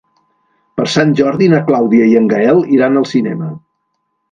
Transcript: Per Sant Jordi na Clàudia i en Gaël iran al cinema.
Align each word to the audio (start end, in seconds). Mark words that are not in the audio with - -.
Per 0.79 0.85
Sant 0.93 1.11
Jordi 1.19 1.51
na 1.51 1.59
Clàudia 1.69 2.09
i 2.13 2.17
en 2.23 2.27
Gaël 2.33 2.65
iran 2.79 3.01
al 3.03 3.09
cinema. 3.13 3.55